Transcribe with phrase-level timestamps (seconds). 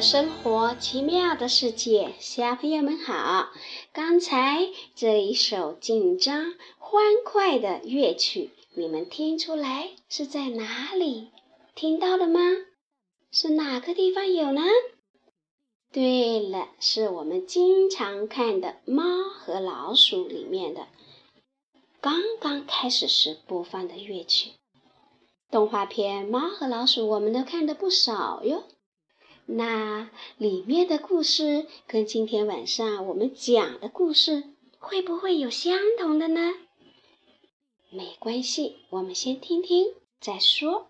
[0.00, 3.48] 生活，奇妙的世界，小朋友们好。
[3.92, 11.30] 刚才这一首紧张欢快的乐曲，你们听出来是在哪里
[11.74, 12.40] 听到的吗？
[13.32, 14.62] 是哪个地方有呢？
[15.90, 20.86] 对了，是我们经常看的《猫和老鼠》里面的，
[22.00, 24.52] 刚刚开始时播放的乐曲。
[25.50, 28.62] 动画片《猫和老鼠》我们都看的不少哟。
[29.50, 34.44] 那里面的故事跟今天晚上我们讲的故事
[34.78, 36.52] 会不会有相同的呢？
[37.88, 39.86] 没关系，我们先听听
[40.20, 40.88] 再说。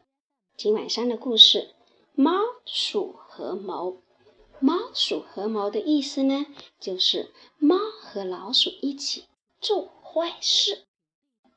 [0.57, 1.69] 今晚上的故事：
[2.17, 2.33] 猫
[2.65, 4.03] 鼠合谋。
[4.59, 6.45] 猫鼠合谋的意思呢，
[6.81, 9.27] 就是猫和老鼠一起
[9.61, 10.83] 做坏事。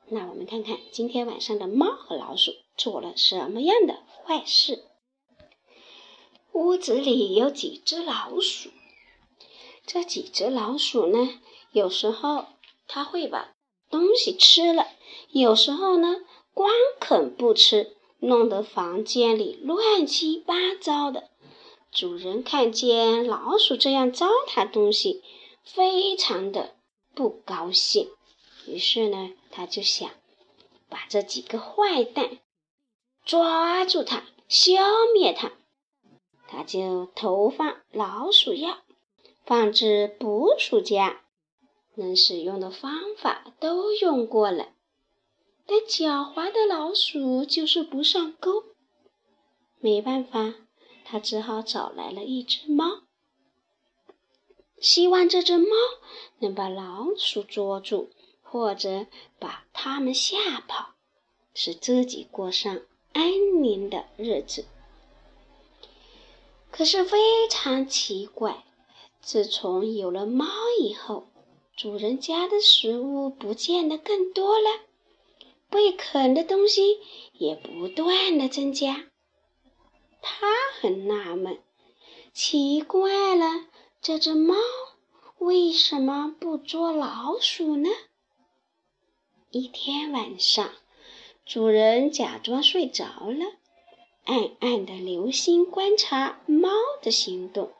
[0.06, 4.84] 那我们看看今天晚上的猫和老鼠做了什么样的坏事。
[6.52, 8.70] 屋子里有几只老鼠，
[9.86, 11.40] 这几只老鼠呢，
[11.72, 12.46] 有时候
[12.86, 13.54] 它会把
[13.90, 14.86] 东西吃了，
[15.30, 16.16] 有时候呢
[16.52, 21.30] 光啃不吃，弄得房间里乱七八糟的。
[21.90, 25.22] 主人看见老鼠这样糟蹋东西，
[25.64, 26.74] 非常的
[27.14, 28.10] 不高兴，
[28.66, 30.10] 于是呢，他就想
[30.90, 32.38] 把这几个坏蛋
[33.24, 34.72] 抓住，它消
[35.14, 35.52] 灭它。
[36.54, 38.76] 他就投放老鼠药，
[39.46, 41.22] 放置捕鼠夹，
[41.94, 44.68] 能使用的方法都用过了，
[45.64, 48.64] 但狡猾的老鼠就是不上钩。
[49.80, 50.54] 没办法，
[51.06, 53.00] 他只好找来了一只猫，
[54.78, 55.66] 希望这只猫
[56.38, 58.10] 能把老鼠捉住，
[58.42, 59.06] 或者
[59.38, 60.90] 把它们吓跑，
[61.54, 62.82] 使自己过上
[63.14, 64.66] 安宁的日子。
[66.72, 68.64] 可是非常奇怪，
[69.20, 70.46] 自从有了猫
[70.80, 71.28] 以后，
[71.76, 74.80] 主人家的食物不见得更多了，
[75.68, 76.98] 被啃的东西
[77.34, 79.10] 也不断的增加。
[80.22, 80.46] 他
[80.80, 81.58] 很纳闷，
[82.32, 83.66] 奇怪了，
[84.00, 84.54] 这只猫
[85.38, 87.90] 为什么不捉老鼠呢？
[89.50, 90.72] 一天晚上，
[91.44, 93.61] 主人假装睡着了。
[94.24, 96.68] 暗暗的留心观察猫
[97.02, 97.72] 的行动。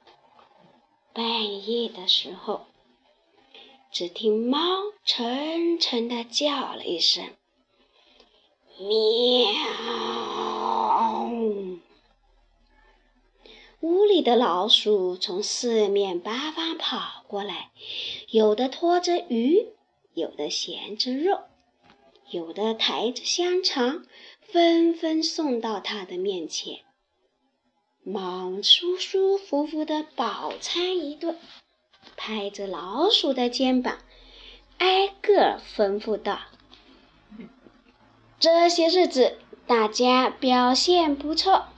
[1.13, 2.67] 半夜的时候，
[3.91, 4.59] 只听猫
[5.05, 7.31] 沉沉的叫了一声
[8.81, 9.53] “喵”，
[13.81, 17.71] 屋里的老鼠从四面八方跑过来，
[18.31, 19.69] 有的拖着鱼，
[20.15, 21.41] 有的衔着肉，
[22.33, 24.05] 有的抬着香肠。
[24.41, 26.81] 纷纷送到他的面前，
[28.03, 31.39] 猫舒舒服服的饱餐一顿，
[32.19, 33.97] 拍着老鼠的肩膀，
[34.77, 36.39] 挨个吩咐道
[38.39, 41.69] ：“这些日子大家表现不错，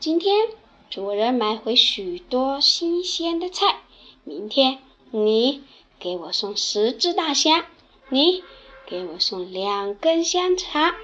[0.00, 0.48] 今天
[0.90, 3.82] 主人买回许多新鲜的菜，
[4.24, 4.80] 明天
[5.12, 5.62] 你
[6.00, 7.68] 给我送十只大虾，
[8.08, 8.42] 你
[8.86, 10.94] 给我送两根香肠，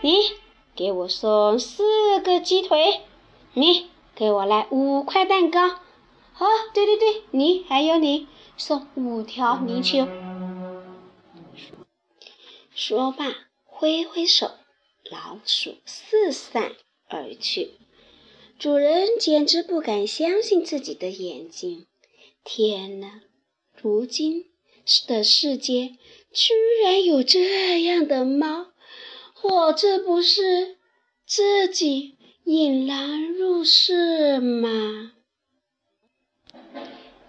[0.00, 0.12] 你。”
[0.76, 3.02] 给我送四个鸡腿，
[3.52, 5.68] 你给我来五块蛋糕。
[5.68, 10.08] 哦，对对对，你还有你送五条泥鳅。
[12.74, 13.32] 说罢，
[13.64, 14.50] 挥挥手，
[15.08, 16.72] 老鼠四散
[17.06, 17.74] 而去。
[18.58, 21.86] 主人简直不敢相信自己的眼睛。
[22.42, 23.20] 天哪，
[23.80, 24.46] 如今
[25.06, 25.92] 的世界
[26.34, 26.52] 居
[26.82, 28.72] 然有这样的猫！
[29.40, 30.78] 我这不是
[31.24, 35.12] 自己引狼入室吗？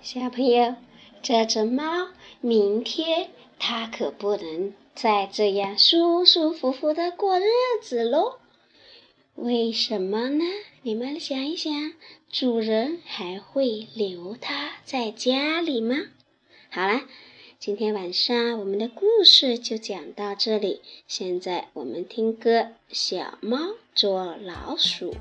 [0.01, 0.75] 小朋友，
[1.21, 2.07] 这只猫
[2.41, 3.29] 明天
[3.59, 7.43] 它可不能再这样舒舒服服的过日
[7.83, 8.39] 子喽。
[9.35, 10.43] 为什么呢？
[10.81, 11.93] 你们想一想，
[12.31, 15.95] 主人还会留它在家里吗？
[16.71, 17.03] 好了。
[17.65, 20.81] 今天晚上我们的故事就讲到这里。
[21.07, 22.59] 现在我们听歌，
[22.89, 23.57] 《小猫
[23.95, 25.11] 捉老鼠》。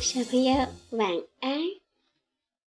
[0.00, 0.54] 小朋友
[0.90, 1.10] 晚
[1.40, 1.57] 安。